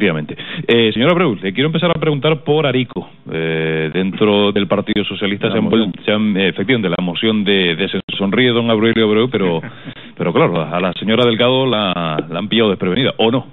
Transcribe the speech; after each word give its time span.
Efectivamente. 0.00 0.34
Eh, 0.66 0.90
señora 0.94 1.12
Breu, 1.12 1.36
le 1.42 1.52
quiero 1.52 1.66
empezar 1.66 1.90
a 1.90 2.00
preguntar 2.00 2.42
por 2.42 2.66
Arico. 2.66 3.06
Eh, 3.30 3.90
dentro 3.92 4.50
del 4.50 4.66
Partido 4.66 5.04
Socialista 5.04 5.52
se 5.52 5.58
han, 5.58 5.92
se 6.02 6.10
han 6.10 6.36
eh, 6.38 6.48
efectivamente, 6.48 6.88
la 6.88 7.04
moción 7.04 7.44
de, 7.44 7.76
de 7.76 7.86
se 7.86 8.00
sonríe 8.16 8.48
don 8.48 8.70
Aurelio 8.70 9.10
Breu, 9.10 9.28
pero, 9.28 9.60
pero 10.16 10.32
claro, 10.32 10.62
a 10.62 10.80
la 10.80 10.94
señora 10.94 11.26
Delgado 11.26 11.66
la, 11.66 12.24
la 12.30 12.38
han 12.38 12.48
pillado 12.48 12.70
desprevenida, 12.70 13.12
¿o 13.18 13.30
no? 13.30 13.46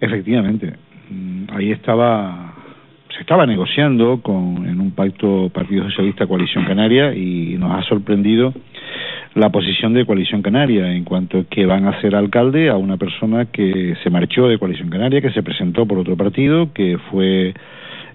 Efectivamente. 0.00 0.72
Mm, 1.10 1.44
Ahí 1.50 1.70
estaba, 1.70 2.54
se 3.14 3.20
estaba 3.20 3.44
negociando 3.44 4.22
con, 4.22 4.66
en 4.66 4.80
un 4.80 4.92
pacto 4.92 5.50
Partido 5.52 5.84
Socialista 5.84 6.26
Coalición 6.26 6.64
Canaria 6.64 7.14
y 7.14 7.58
nos 7.58 7.72
ha 7.72 7.82
sorprendido 7.82 8.54
la 9.34 9.50
posición 9.50 9.94
de 9.94 10.04
Coalición 10.04 10.42
Canaria 10.42 10.92
en 10.92 11.04
cuanto 11.04 11.38
a 11.38 11.44
que 11.44 11.64
van 11.64 11.86
a 11.86 12.00
ser 12.00 12.14
alcalde 12.14 12.68
a 12.68 12.76
una 12.76 12.96
persona 12.96 13.46
que 13.46 13.94
se 14.02 14.10
marchó 14.10 14.46
de 14.48 14.58
Coalición 14.58 14.90
Canaria, 14.90 15.20
que 15.20 15.30
se 15.30 15.42
presentó 15.42 15.86
por 15.86 15.98
otro 15.98 16.16
partido, 16.16 16.72
que 16.72 16.98
fue 17.10 17.54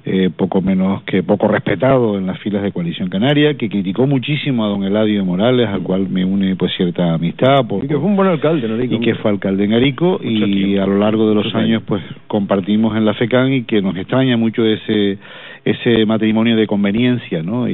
eh, 0.05 0.29
poco 0.33 0.61
menos 0.61 1.03
que 1.03 1.21
poco 1.21 1.47
respetado 1.47 2.17
en 2.17 2.27
las 2.27 2.39
filas 2.39 2.63
de 2.63 2.71
Coalición 2.71 3.09
Canaria, 3.09 3.55
que 3.55 3.67
criticó 3.67 4.05
muchísimo 4.07 4.63
a 4.63 4.69
don 4.69 4.83
Eladio 4.83 5.25
Morales, 5.25 5.67
al 5.67 5.81
cual 5.81 6.07
me 6.07 6.23
une 6.23 6.55
pues 6.55 6.71
cierta 6.77 7.15
amistad. 7.15 7.67
Por, 7.67 7.83
Y 7.83 7.88
que 7.88 7.95
fue 7.95 8.05
un 8.05 8.15
buen 8.15 8.29
alcalde, 8.29 8.67
¿no? 8.67 8.81
y 8.81 8.99
que 8.99 9.15
fue 9.15 9.31
alcalde 9.31 9.65
en 9.65 9.73
Arico 9.73 10.19
y 10.23 10.77
a 10.77 10.85
lo 10.85 10.99
largo 10.99 11.27
de 11.27 11.35
los 11.35 11.53
años 11.55 11.83
pues 11.85 12.01
compartimos 12.27 12.95
en 12.95 13.05
la 13.05 13.15
FECAN 13.15 13.51
y 13.51 13.63
que 13.63 13.81
nos 13.81 13.97
extraña 13.97 14.38
mucho 14.38 14.63
ese 14.65 15.17
ese 15.65 16.05
matrimonio 16.05 16.55
de 16.55 16.65
conveniencia, 16.65 17.43
¿no? 17.43 17.67
Y, 17.67 17.73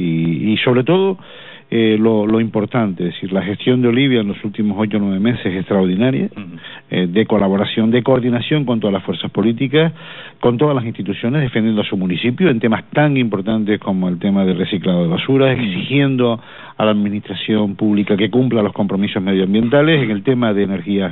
y 0.53 0.57
sobre 0.63 0.83
todo 0.83 1.19
eh, 1.75 1.97
lo, 1.97 2.27
lo 2.27 2.39
importante, 2.39 3.03
es 3.07 3.15
decir, 3.15 3.33
la 3.33 3.41
gestión 3.41 3.81
de 3.81 3.87
Olivia 3.87 4.21
en 4.21 4.27
los 4.27 4.43
últimos 4.43 4.77
ocho 4.79 4.97
o 4.97 4.99
nueve 4.99 5.19
meses 5.19 5.43
es 5.43 5.55
extraordinaria, 5.55 6.29
eh, 6.91 7.07
de 7.07 7.25
colaboración, 7.25 7.89
de 7.89 8.03
coordinación 8.03 8.63
con 8.63 8.79
todas 8.79 8.93
las 8.93 9.01
fuerzas 9.01 9.31
políticas, 9.31 9.91
con 10.39 10.55
todas 10.59 10.75
las 10.75 10.85
instituciones, 10.85 11.41
defendiendo 11.41 11.81
a 11.81 11.83
su 11.83 11.97
municipio 11.97 12.51
en 12.51 12.59
temas 12.59 12.83
tan 12.91 13.17
importantes 13.17 13.79
como 13.79 14.07
el 14.07 14.19
tema 14.19 14.45
del 14.45 14.55
reciclado 14.55 15.01
de 15.01 15.07
basuras, 15.07 15.57
exigiendo 15.57 16.39
a 16.77 16.85
la 16.85 16.91
administración 16.91 17.75
pública 17.75 18.15
que 18.15 18.29
cumpla 18.29 18.61
los 18.61 18.73
compromisos 18.73 19.23
medioambientales 19.23 20.03
en 20.03 20.11
el 20.11 20.21
tema 20.21 20.53
de 20.53 20.63
energías 20.65 21.11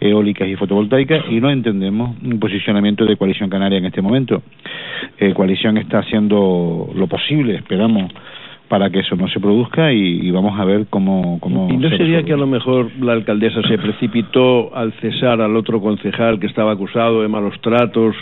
eólicas 0.00 0.48
y 0.48 0.56
fotovoltaicas 0.56 1.26
y 1.28 1.38
no 1.38 1.50
entendemos 1.50 2.16
un 2.22 2.40
posicionamiento 2.40 3.04
de 3.04 3.18
Coalición 3.18 3.50
Canaria 3.50 3.76
en 3.76 3.84
este 3.84 4.00
momento. 4.00 4.40
Eh, 5.18 5.34
Coalición 5.34 5.76
está 5.76 5.98
haciendo 5.98 6.90
lo 6.94 7.06
posible, 7.08 7.56
esperamos, 7.56 8.10
para 8.68 8.90
que 8.90 9.00
eso 9.00 9.16
no 9.16 9.28
se 9.28 9.40
produzca 9.40 9.92
y, 9.92 10.26
y 10.26 10.30
vamos 10.30 10.58
a 10.58 10.64
ver 10.64 10.86
cómo, 10.90 11.38
cómo 11.40 11.68
¿Y 11.70 11.76
no 11.76 11.88
se 11.88 11.96
sería 11.96 12.18
resuelve. 12.18 12.24
que 12.24 12.32
a 12.34 12.36
lo 12.36 12.46
mejor 12.46 12.90
la 13.00 13.12
alcaldesa 13.14 13.62
se 13.62 13.78
precipitó 13.78 14.74
al 14.76 14.92
cesar 15.00 15.40
al 15.40 15.56
otro 15.56 15.80
concejal 15.80 16.38
que 16.38 16.46
estaba 16.46 16.72
acusado 16.72 17.22
de 17.22 17.28
malos 17.28 17.58
tratos 17.60 18.14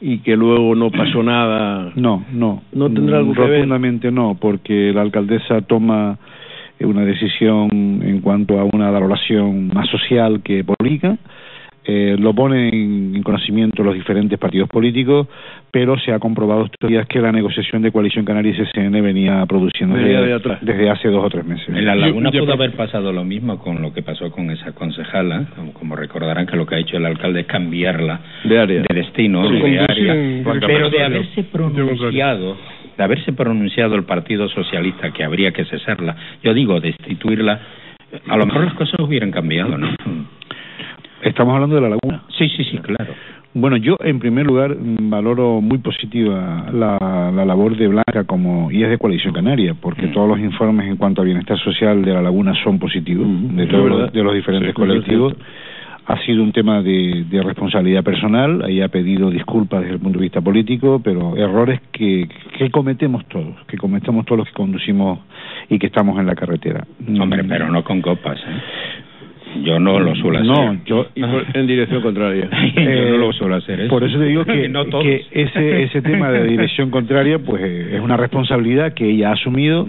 y 0.00 0.18
que 0.18 0.36
luego 0.36 0.74
no 0.74 0.90
pasó 0.90 1.22
nada? 1.22 1.92
No, 1.94 2.24
no. 2.32 2.62
¿No 2.72 2.90
tendrá 2.90 3.18
algo 3.18 3.32
que 3.32 3.40
ver? 3.40 3.50
Rotundamente 3.50 4.10
no, 4.10 4.36
porque 4.40 4.92
la 4.92 5.02
alcaldesa 5.02 5.62
toma 5.62 6.18
eh, 6.78 6.84
una 6.84 7.04
decisión 7.04 7.70
en 8.02 8.20
cuanto 8.20 8.58
a 8.58 8.64
una 8.64 8.90
valoración 8.90 9.68
más 9.68 9.88
social 9.88 10.42
que 10.42 10.64
política. 10.64 11.16
Eh, 11.88 12.16
lo 12.18 12.34
ponen 12.34 12.74
en, 12.74 13.16
en 13.16 13.22
conocimiento 13.22 13.84
los 13.84 13.94
diferentes 13.94 14.36
partidos 14.38 14.68
políticos, 14.68 15.28
pero 15.70 15.96
se 15.98 16.12
ha 16.12 16.18
comprobado 16.18 16.64
estos 16.64 16.90
días 16.90 17.06
que 17.06 17.20
la 17.20 17.30
negociación 17.30 17.80
de 17.82 17.92
coalición 17.92 18.24
canaria 18.24 18.50
y 18.50 18.54
CCN 18.56 19.00
venía 19.02 19.46
produciendo 19.46 19.94
desde, 19.96 20.26
de 20.26 20.32
atrás. 20.32 20.58
desde 20.62 20.90
hace 20.90 21.08
dos 21.10 21.24
o 21.24 21.30
tres 21.30 21.44
meses. 21.44 21.68
En 21.68 21.84
la 21.84 21.94
laguna 21.94 22.30
Yo- 22.30 22.38
yo- 22.40 22.44
pudo 22.44 22.54
haber 22.54 22.72
pasado 22.72 23.12
lo 23.12 23.24
mismo 23.24 23.58
con 23.58 23.80
lo 23.82 23.92
que 23.92 24.02
pasó 24.02 24.32
con 24.32 24.50
esa 24.50 24.72
concejala, 24.72 25.44
como, 25.54 25.72
como 25.74 25.94
recordarán 25.96 26.46
que 26.46 26.56
lo 26.56 26.66
que 26.66 26.74
ha 26.74 26.78
hecho 26.78 26.96
el 26.96 27.06
alcalde 27.06 27.40
es 27.40 27.46
cambiarla 27.46 28.20
De 28.44 28.58
área. 28.58 28.82
de 28.82 28.94
destino, 28.94 29.48
Sí, 29.48 29.54
de 29.60 29.78
área, 29.78 30.14
pero 30.66 30.90
de 30.90 31.02
haberse 31.04 31.44
pronunciado, 31.44 32.56
de 32.98 33.04
haberse 33.04 33.32
pronunciado 33.32 33.94
el 33.94 34.04
Partido 34.04 34.48
Socialista 34.48 35.12
que 35.12 35.22
habría 35.22 35.52
que 35.52 35.64
cesarla, 35.66 36.16
yo 36.42 36.52
digo 36.52 36.80
destituirla, 36.80 37.60
a 38.28 38.36
lo 38.36 38.46
mejor 38.46 38.64
las 38.64 38.74
cosas 38.74 38.98
hubieran 38.98 39.30
cambiado, 39.30 39.76
¿no? 39.78 39.88
Estamos 41.28 41.54
hablando 41.54 41.74
de 41.76 41.82
la 41.82 41.88
laguna. 41.90 42.22
Sí, 42.38 42.48
sí, 42.56 42.64
sí, 42.64 42.78
claro. 42.78 43.12
Bueno, 43.54 43.76
yo 43.78 43.96
en 44.00 44.18
primer 44.18 44.44
lugar 44.46 44.76
valoro 44.78 45.60
muy 45.62 45.78
positiva 45.78 46.66
la, 46.72 47.32
la 47.34 47.44
labor 47.44 47.74
de 47.76 47.88
Blanca 47.88 48.24
como 48.26 48.70
y 48.70 48.82
es 48.82 48.90
de 48.90 48.98
Coalición 48.98 49.32
Canaria, 49.32 49.74
porque 49.80 50.06
Mm. 50.06 50.12
todos 50.12 50.28
los 50.28 50.38
informes 50.40 50.86
en 50.88 50.96
cuanto 50.96 51.22
al 51.22 51.26
bienestar 51.28 51.58
social 51.58 52.02
de 52.04 52.12
la 52.12 52.20
laguna 52.22 52.52
son 52.62 52.78
positivos 52.78 53.26
Mm, 53.26 53.56
de 53.56 53.66
todos 53.66 53.88
los, 53.88 54.12
de 54.12 54.22
los 54.22 54.34
diferentes 54.34 54.70
Sí, 54.70 54.74
colectivos. 54.74 55.34
Ha 56.08 56.18
sido 56.24 56.40
un 56.44 56.52
tema 56.52 56.82
de, 56.82 57.24
de 57.28 57.42
responsabilidad 57.42 58.04
personal, 58.04 58.62
ahí 58.64 58.80
ha 58.80 58.86
pedido 58.88 59.28
disculpas 59.28 59.80
desde 59.80 59.94
el 59.94 60.00
punto 60.00 60.18
de 60.20 60.22
vista 60.24 60.40
político, 60.40 61.00
pero 61.02 61.34
errores 61.36 61.80
que, 61.90 62.28
que 62.58 62.70
cometemos 62.70 63.24
todos, 63.26 63.56
que 63.66 63.76
cometemos 63.76 64.24
todos 64.24 64.38
los 64.40 64.46
que 64.48 64.54
conducimos 64.54 65.18
y 65.68 65.78
que 65.80 65.86
estamos 65.86 66.20
en 66.20 66.26
la 66.26 66.36
carretera. 66.36 66.84
Hombre, 67.20 67.42
Mm, 67.42 67.48
pero 67.48 67.70
no 67.72 67.82
con 67.82 68.00
copas, 68.02 68.38
¿eh? 68.38 68.60
Yo 69.66 69.78
no 69.80 69.98
lo 70.00 70.14
suelo 70.14 70.38
hacer. 70.38 70.46
No, 70.50 70.76
yo 70.86 71.06
en 71.54 71.66
dirección 71.66 72.00
contraria. 72.02 72.48
Yo 72.76 72.80
Eh, 72.82 73.08
no 73.10 73.18
lo 73.18 73.32
suelo 73.32 73.56
hacer. 73.56 73.80
¿eh? 73.80 73.88
Por 73.88 74.04
eso 74.04 74.18
te 74.18 74.24
digo 74.26 74.44
que, 74.46 74.68
no 74.68 74.84
que 75.00 75.24
ese, 75.30 75.82
ese 75.82 76.02
tema 76.02 76.30
de 76.30 76.44
dirección 76.44 76.90
contraria 76.90 77.38
pues 77.38 77.62
eh, 77.64 77.96
es 77.96 78.00
una 78.00 78.16
responsabilidad 78.16 78.94
que 78.94 79.10
ella 79.10 79.30
ha 79.30 79.32
asumido, 79.32 79.86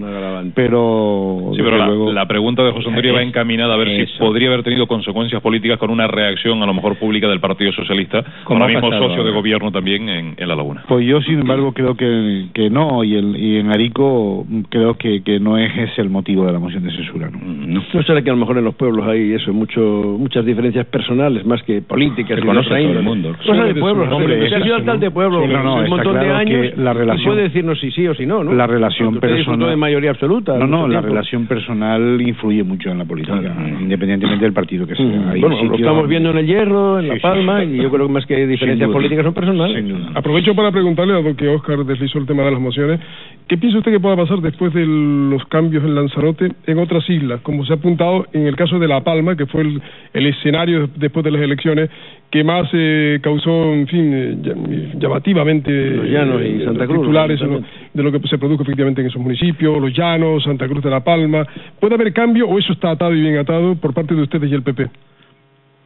pero, 0.56 1.52
Sí, 1.56 1.62
pero 1.64 1.78
la, 1.78 1.88
luego, 1.88 2.12
la 2.12 2.26
pregunta 2.28 2.64
de 2.64 2.72
José 2.72 2.90
Antonio 2.90 3.14
va 3.14 3.22
encaminada 3.24 3.74
a 3.74 3.78
ver 3.78 4.06
si 4.08 4.18
podría 4.20 4.48
haber 4.50 4.64
tenido 4.64 4.88
consecuencias 4.88 5.42
políticas 5.42 5.78
con 5.78 5.90
una 5.92 6.08
reacción 6.08 6.62
a 6.64 6.66
lo 6.66 6.74
mejor 6.74 6.98
pública 6.98 7.28
del 7.28 7.40
Partido 7.40 7.72
Socialista, 7.74 8.24
Como 8.44 8.62
ahora 8.62 8.74
mismo 8.74 8.90
pasado 8.90 9.08
socio 9.10 9.24
de 9.24 9.30
ahora. 9.30 9.40
gobierno 9.40 9.72
también 9.72 10.10
en, 10.10 10.34
en 10.38 10.48
La 10.48 10.56
Laguna. 10.56 10.84
pues 10.88 11.06
yo 11.06 11.22
sin 11.22 11.40
embargo 11.40 11.74
creo 11.74 11.96
que, 11.96 12.48
que 12.54 12.70
no 12.70 13.04
y, 13.04 13.16
el, 13.16 13.36
y 13.38 13.58
en 13.58 13.72
Arico 13.72 14.46
creo 14.70 14.96
que, 14.98 15.22
que 15.24 15.40
no 15.40 15.58
es 15.58 15.72
ese 15.78 16.02
el 16.02 16.10
motivo 16.10 16.46
de 16.46 16.54
la 16.54 16.60
moción 16.60 16.84
de 16.84 16.92
censura. 16.92 17.30
¿no? 17.30 17.40
No. 17.44 17.84
¿No 17.94 18.04
será 18.04 18.22
que 18.22 18.30
a 18.30 18.34
lo 18.34 18.40
mejor 18.40 18.58
en 18.58 18.66
los 18.66 18.76
pueblos 18.76 19.08
hay 19.08 19.34
eso, 19.34 19.54
mucho, 19.54 19.67
muchas 19.76 20.46
diferencias 20.46 20.86
personales 20.88 21.46
más 21.46 21.62
que 21.64 21.82
políticas? 21.82 22.38
De 22.40 22.46
conoce 22.46 22.70
todo 22.70 22.78
el 22.78 23.04
mundo. 23.04 23.36
Cosa 23.46 23.64
de 23.66 23.76
pueblos, 23.76 24.12
Hombre, 24.12 24.46
ha 24.46 24.50
sido 24.50 24.64
sí, 24.66 24.72
alcalde 24.72 25.06
de 25.06 25.10
¿no? 25.10 25.14
pueblo 25.14 25.42
Sí, 25.42 25.48
no, 25.48 25.64
no, 25.64 25.76
un 25.76 25.90
montón 25.90 26.14
de 26.14 26.20
claro 26.26 26.46
que 26.46 26.56
años. 26.58 26.78
la 26.78 26.94
relación- 26.94 27.22
y 27.22 27.26
puede 27.26 27.42
decirnos 27.44 27.80
si 27.80 27.92
sí 27.92 28.08
o 28.08 28.16
si 28.16 28.26
no, 28.26 28.44
¿no? 28.44 28.54
La 28.54 28.68
relación 28.68 29.20
personal- 29.20 29.70
de 29.70 29.76
mayoría 29.76 30.12
absoluta. 30.12 30.58
No, 30.58 30.68
no, 30.68 30.78
mucho 30.84 30.94
la 30.94 31.02
relación 31.02 31.46
personal 31.48 32.22
influye 32.22 32.64
mucho 32.64 32.90
en 32.90 32.98
la 33.00 33.06
política, 33.06 33.40
Claro. 33.40 33.80
independientemente 33.82 34.44
del 34.46 34.54
partido 34.54 34.88
que 34.88 34.96
sea. 34.96 35.06
Mm. 35.06 35.30
Hay 35.32 35.42
Bueno, 35.42 35.56
lo 35.56 35.62
sitios- 35.62 35.80
estamos 35.80 36.08
viendo 36.08 36.32
en 36.32 36.38
el 36.38 36.46
Hierro, 36.48 37.00
en 37.00 37.08
La 37.08 37.14
Sí, 37.16 37.20
sí. 37.20 37.24
Palma, 37.24 37.64
y 37.64 37.78
yo 37.78 37.90
creo 37.92 38.08
que 38.08 38.14
más 38.14 38.26
que 38.26 38.48
diferencias 38.48 38.90
políticas 38.90 39.24
son 39.26 39.34
personales. 39.34 39.84
Aprovecho 40.16 40.56
para 40.56 40.72
preguntarle, 40.72 41.14
dado 41.14 41.36
que 41.36 41.48
Oscar 41.48 41.80
deslizó 41.86 42.20
el 42.20 42.26
tema 42.26 42.44
de 42.44 42.52
las 42.52 42.60
mociones, 42.62 43.00
¿qué 43.48 43.58
piensa 43.58 43.78
usted 43.80 43.92
que 43.92 44.00
pueda 44.00 44.16
pasar 44.16 44.40
después 44.40 44.74
de 44.74 44.86
los 44.86 45.46
cambios 45.48 45.84
en 45.84 45.96
Lanzarote 45.96 46.52
en 46.66 46.78
otras 46.80 47.10
islas? 47.10 47.42
Como 47.42 47.66
se 47.66 47.74
ha 47.74 47.76
apuntado 47.78 48.26
en 48.34 48.48
el 48.48 48.56
caso 48.56 48.80
de 48.80 48.88
La 48.88 49.02
Palma, 49.02 49.36
que 49.36 49.46
fue 49.46 49.57
el, 49.62 49.82
el 50.14 50.26
escenario 50.28 50.90
después 50.96 51.24
de 51.24 51.32
las 51.32 51.42
elecciones 51.42 51.90
que 52.30 52.44
más 52.44 52.68
eh, 52.74 53.20
causó, 53.22 53.74
en 53.74 53.88
fin, 53.88 54.14
eh, 54.14 54.36
ll- 54.42 55.00
llamativamente 55.00 55.72
Los 55.72 56.06
Llanos 56.10 56.42
y 56.42 56.62
eh, 56.62 56.66
Santa 56.66 56.80
los 56.84 56.88
Cruz, 56.88 57.00
titulares 57.02 57.40
de 57.40 57.46
lo, 57.46 57.52
fundamentalmente. 57.54 57.98
de 57.98 58.04
lo 58.04 58.12
que 58.12 58.28
se 58.28 58.38
produjo 58.38 58.64
efectivamente 58.64 59.02
en 59.02 59.08
esos 59.08 59.22
municipios, 59.22 59.80
Los 59.82 59.94
Llanos, 59.94 60.44
Santa 60.44 60.68
Cruz 60.68 60.84
de 60.84 60.90
La 60.90 61.04
Palma. 61.04 61.46
¿Puede 61.80 61.96
haber 61.96 62.12
cambio 62.14 62.48
o 62.48 62.60
eso 62.60 62.74
está 62.74 62.92
atado 62.92 63.16
y 63.16 63.22
bien 63.22 63.38
atado 63.38 63.76
por 63.76 63.94
parte 63.94 64.14
de 64.14 64.22
ustedes 64.24 64.52
y 64.52 64.56
el 64.56 64.62
PP? 64.64 64.88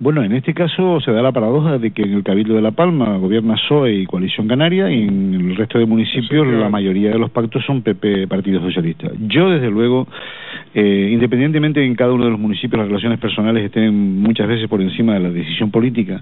Bueno, 0.02 0.24
en 0.24 0.32
este 0.32 0.56
caso 0.56 1.00
se 1.00 1.12
da 1.12 1.22
la 1.22 1.32
paradoja 1.32 1.78
de 1.78 1.92
que 1.92 2.02
en 2.02 2.14
el 2.14 2.24
Cabildo 2.24 2.56
de 2.56 2.62
La 2.64 2.72
Palma 2.72 3.18
gobierna 3.18 3.54
PSOE 3.54 3.94
y 3.94 4.06
Coalición 4.08 4.48
Canaria 4.48 4.90
y 4.90 5.04
en 5.04 5.36
el 5.36 5.56
resto 5.56 5.78
de 5.78 5.86
municipios 5.86 6.48
la 6.48 6.70
mayoría 6.70 7.12
de 7.12 7.20
los 7.20 7.30
pactos 7.30 7.64
son 7.64 7.84
PP, 7.84 8.28
Partido 8.28 8.60
Socialista. 8.62 9.12
Yo, 9.28 9.52
desde 9.52 9.70
luego, 9.70 10.08
eh, 10.74 11.10
independientemente 11.12 11.86
en 11.86 11.94
cada 11.94 12.14
uno 12.14 12.26
de 12.26 12.32
los 12.32 12.40
municipios 12.40 12.80
las 12.80 12.88
relaciones 12.88 13.20
personales 13.20 13.64
estén 13.64 14.24
muchas 14.24 14.48
veces 14.48 14.68
por 14.68 14.82
encima 14.82 15.14
de 15.14 15.20
la 15.20 15.30
decisión 15.30 15.70
política, 15.70 16.20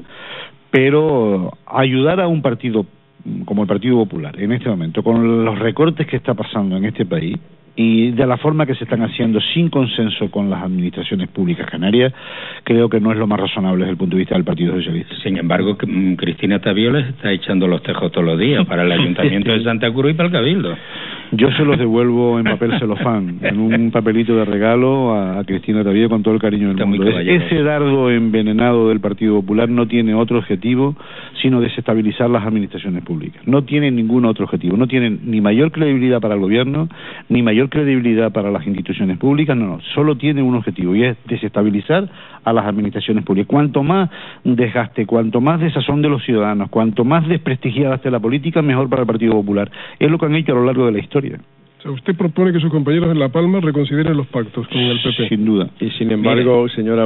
pero 0.72 1.54
ayudar 1.66 2.20
a 2.20 2.28
un 2.28 2.42
partido 2.42 2.86
como 3.46 3.62
el 3.62 3.70
Partido 3.70 3.96
Popular 3.96 4.38
en 4.42 4.52
este 4.52 4.68
momento, 4.68 5.04
con 5.04 5.46
los 5.46 5.58
recortes 5.58 6.06
que 6.06 6.18
está 6.18 6.34
pasando 6.34 6.76
en 6.76 6.84
este 6.84 7.06
país, 7.06 7.38
y 7.76 8.12
de 8.12 8.26
la 8.26 8.38
forma 8.38 8.66
que 8.66 8.76
se 8.76 8.84
están 8.84 9.02
haciendo 9.02 9.40
sin 9.54 9.70
consenso 9.70 10.30
con 10.32 10.50
las 10.50 10.64
administraciones 10.64 11.30
públicas 11.30 11.70
canarias, 11.70 12.14
creo 12.64 12.90
que 12.90 13.00
no 13.00 13.12
es 13.12 13.18
lo 13.18 13.28
más 13.28 13.40
razonable 13.40 13.80
desde 13.82 13.92
el 13.92 13.98
punto 13.98 14.16
de 14.16 14.20
vista 14.20 14.36
del 14.36 14.44
Partido 14.44 14.76
Socialista. 14.76 15.16
Sin 15.24 15.38
embargo, 15.38 15.78
mm, 15.86 16.14
Cristina 16.16 16.60
Tavioles 16.60 17.08
está 17.08 17.32
echando 17.32 17.68
los 17.68 17.82
tejos 17.84 18.12
todos 18.12 18.26
los 18.26 18.40
días 18.40 18.66
para 18.66 18.84
el 18.84 18.92
Ayuntamiento 18.92 19.52
de 19.52 19.64
Santa 19.64 19.92
Cruz 19.92 20.12
y 20.12 20.14
para 20.14 20.28
el 20.28 20.34
Cabildo. 20.34 20.76
Yo 21.32 21.52
se 21.52 21.64
los 21.64 21.78
devuelvo 21.78 22.40
en 22.40 22.46
papel 22.46 22.80
celofán, 22.80 23.38
en 23.44 23.60
un 23.60 23.92
papelito 23.92 24.36
de 24.36 24.46
regalo 24.46 25.14
a, 25.14 25.44
Cristina 25.44 25.84
Tavioles 25.84 26.10
con 26.10 26.24
todo 26.24 26.34
el 26.34 26.40
cariño 26.40 26.74
del 26.74 26.86
mundo. 26.86 27.08
ese 27.08 27.64
dardo 27.64 28.10
envenenado 28.10 28.90
del 28.90 29.00
Partido 29.00 29.36
Popular 29.36 29.70
no 29.70 29.88
tiene 29.88 30.14
otro 30.14 30.40
objetivo 30.40 30.96
sino 31.42 31.62
desestabilizar 31.62 32.30
las 32.30 32.46
administraciones 32.46 33.04
públicas. 33.04 33.42
No 33.46 33.64
tiene 33.64 33.92
ningún 33.92 34.26
otro 34.26 34.46
objetivo. 34.46 34.78
No 34.78 34.88
tienen 34.88 35.20
ni 35.26 35.42
mayor 35.42 35.72
credibilidad 35.72 36.20
para 36.20 36.36
el 36.36 36.40
gobierno, 36.40 36.90
ni 37.30 37.42
mayor 37.42 37.59
credibilidad 37.68 38.32
para 38.32 38.52
las 38.52 38.66
instituciones 38.66 39.18
públicas, 39.18 39.58
no, 39.58 39.66
no. 39.66 39.82
Solo 39.96 40.16
tiene 40.16 40.42
un 40.42 40.56
objetivo 40.56 40.96
y 40.96 41.04
es 41.04 41.18
desestabilizar 41.26 42.08
a 42.44 42.54
las 42.54 42.66
administraciones 42.66 43.26
públicas. 43.26 43.48
Cuanto 43.48 43.84
más 43.84 44.10
desgaste, 44.44 45.06
cuanto 45.06 45.42
más 45.42 45.60
desazón 45.60 46.02
de 46.02 46.10
los 46.10 46.24
ciudadanos, 46.24 46.70
cuanto 46.70 47.04
más 47.04 47.28
desprestigiada 47.28 47.96
esté 47.96 48.12
la 48.12 48.20
política, 48.20 48.62
mejor 48.62 48.88
para 48.90 49.02
el 49.02 49.08
Partido 49.08 49.34
Popular. 49.34 49.70
Es 50.00 50.10
lo 50.10 50.18
que 50.18 50.28
han 50.28 50.36
hecho 50.36 50.52
a 50.54 50.56
lo 50.56 50.66
largo 50.66 50.86
de 50.86 50.92
la 50.94 51.00
historia. 51.00 51.40
O 51.80 51.82
sea, 51.82 51.92
usted 51.92 52.16
propone 52.16 52.52
que 52.52 52.60
sus 52.60 52.70
compañeros 52.70 53.10
en 53.10 53.20
La 53.20 53.30
Palma 53.30 53.62
reconsideren 53.62 54.18
los 54.18 54.28
pactos 54.28 54.68
con 54.68 54.78
el 54.78 55.02
PP. 55.02 55.30
Sin 55.30 55.46
duda. 55.46 55.70
Y 55.80 55.90
sin 55.92 56.12
embargo, 56.12 56.68
señora 56.70 57.06